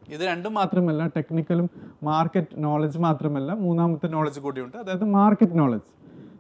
ഇത് 0.09 0.21
രണ്ടും 0.21 0.53
മാത്രമല്ല 0.53 1.07
ടെക്നിക്കലും 1.07 1.69
മാർക്കറ്റ് 2.03 2.47
നോളജ് 2.57 2.97
മാത്രമല്ല 2.97 3.53
മൂന്നാമത്തെ 3.53 4.07
നോളജ് 4.07 4.39
കൂടിയുണ്ട്. 4.39 4.77
അതായത് 4.77 5.03
മാർക്കറ്റ് 5.03 5.59
നോളജ് 5.59 5.89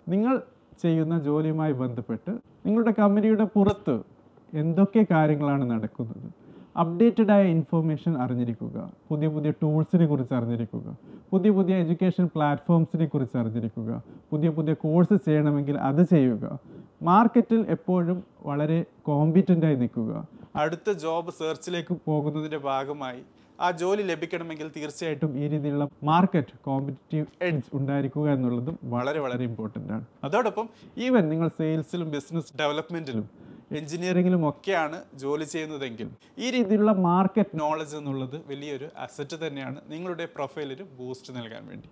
നിങ്ങൾ 0.07 0.41
ചെയ്യുന്ന 0.83 1.19
ജോലിയുമായി 1.19 1.73
ബന്ധപ്പെട്ട് 1.73 2.31
നിങ്ങളുടെ 2.65 2.93
കമ്പനിയുടെ 2.99 3.43
പുറത്ത് 3.43 3.95
എന്തൊക്കെ 4.53 5.05
കാര്യങ്ങളാണ് 5.11 5.71
നടക്കുന്നത്? 5.71 6.27
അപ്ഡേറ്റഡ് 6.79 7.31
ആയ 7.31 7.43
ഇൻഫർമേഷൻ 7.43 8.17
അറിഞ്ഞിരിക്കുക 8.17 8.91
പുതിയ 9.09 9.27
പുതിയ 9.27 9.51
ടൂൾസിനെ 9.51 10.05
കുറിച്ച് 10.05 10.33
അറിഞ്ഞിരിക്കുക 10.33 10.97
പുതിയ 11.31 11.51
പുതിയ 11.51 11.75
എഡ്യൂക്കേഷൻ 11.75 12.25
പ്ലാറ്റ്ഫോംസിനെ 12.35 13.05
കുറിച്ച് 13.05 13.37
അറിഞ്ഞിരിക്കുക 13.37 14.03
പുതിയ 14.31 14.49
പുതിയ 14.49 14.73
കോഴ്സ് 14.73 15.15
ചെയ്യണമെങ്കിൽ 15.25 15.77
അത് 15.77 16.01
ചെയ്യുക. 16.07 16.59
മാർക്കറ്റിൽ 17.01 17.65
എപ്പോഴും 17.69 18.23
വളരെ 18.45 18.85
കോമ്പിറ്റന്റായി 19.05 19.75
നിൽക്കുക. 19.75 20.27
അടുത്ത 20.55 20.91
ജോബ് 20.91 21.31
സെർച്ചിലേക്ക് 21.31 21.97
പോകുന്നതിന്റെ 22.05 22.57
ഭാഗമായി 22.57 23.21
ആ 23.59 23.71
ജോലി 23.71 24.01
ലഭിക്കണമെങ്കിൽ 24.01 24.71
തീർച്ചയായിട്ടും 24.77 25.43
ഈ 25.43 25.47
രീതിയിലുള്ള 25.47 25.87
മാർക്കറ്റ് 26.03 26.57
കോമ്പറ്റീവ് 26.65 27.25
എഡ്ജ് 27.41 27.69
ഉണ്ടായിരിക്കുക 27.73 28.31
എന്നുള്ളതും 28.31 28.79
വളരെ 28.83 29.19
വളരെ 29.19 29.43
ഇമ്പോർട്ടന്റ് 29.43 29.93
ആണ്. 29.93 30.05
അതോടൊപ്പം 30.23 30.69
ഈവൻ 30.97 31.29
നിങ്ങൾ 31.29 31.47
സെയിൽസിലും 31.47 32.11
ബിസിനസ് 32.11 32.57
ഡെവലപ്മെന്റിലും 32.57 33.29
എഞ്ചിനീയറിംഗിലും 33.71 34.49
ഒക്കെയാണ് 34.49 35.03
ജോലി 35.13 35.43
ചെയ്യുന്നതെങ്കിൽ 35.43 36.09
ഈ 36.37 36.51
രീതിയിലുള്ള 36.51 36.91
മാർക്കറ്റ് 36.91 37.59
നോളജ് 37.59 37.97
എന്നുള്ളത് 37.97 38.41
വലിയൊരു 38.47 38.89
അസറ്റ് 38.97 39.47
തന്നെയാണ് 39.47 39.81
നിങ്ങളുടെ 39.87 40.25
പ്രൊഫൈലിന് 40.25 40.83
ബൂസ്റ്റ് 40.83 41.35
നൽകാൻ 41.35 41.67
വേണ്ടി. 41.67 41.89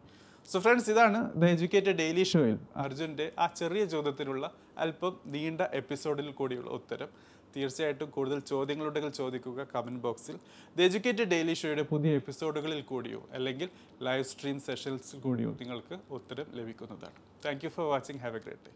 സോ 0.51 0.59
ഫ്രണ്ട്സ് 0.59 0.91
ഇതാണ് 0.91 1.31
ദ 1.35 1.45
എജ്യൂക്കേറ്റഡ് 1.45 1.95
ഡെയിലി 1.95 2.23
ഷോയിൽ 2.23 2.57
അർജുന്റെ 2.75 3.31
ആ 3.39 3.47
ചെറിയ 3.55 3.85
ചോദ്യത്തിനുള്ള 3.85 4.51
അല്പം 4.77 5.17
നീണ്ട 5.25 5.61
എപ്പിസോഡിൽ 5.73 6.31
കൂടിയുള്ള 6.31 6.69
ഉത്തരം. 6.69 7.07
തീർച്ചയായിട്ടും 7.55 8.09
കൂടുതൽ 8.09 8.39
ചോദ്യങ്ങളുണ്ടെങ്കിൽ 8.39 9.11
ചോദിക്കുക 9.11 9.67
കമന്റ് 9.75 10.01
ബോക്സിൽ 10.01 10.39
ദ 10.77 10.81
എജ്യൂക്കേറ്റഡ് 10.81 11.23
ഡെയിലി 11.23 11.53
ഷോയുടെ 11.53 11.83
പുതിയ 11.83 12.11
എപ്പിസോഡുകളിൽ 12.11 12.81
കൂടിയോ 12.81 13.29
അല്ലെങ്കിൽ 13.31 13.69
ലൈവ് 14.01 14.23
സ്ട്രീം 14.23 14.59
സെഷൻസിൽ 14.59 15.19
കൂടിയോ 15.19 15.49
നിങ്ങൾക്ക് 15.61 15.99
ഉത്തരം 16.09 16.45
ലഭിക്കുന്നതാണ്. 16.53 17.19
Thank 17.45 17.65
you 17.65 17.69
for 17.69 17.87
watching 17.87 18.19
have 18.19 18.35
a 18.35 18.39
great 18.39 18.61
day 18.67 18.73